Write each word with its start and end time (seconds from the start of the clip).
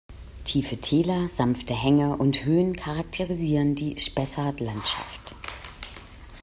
Tiefe 0.45 0.77
Täler, 0.81 1.27
sanfte 1.29 1.75
Hänge 1.75 2.17
und 2.17 2.43
Höhen 2.43 2.75
charakterisieren 2.75 3.75
die 3.75 3.99
Spessart-Landschaft. 3.99 5.35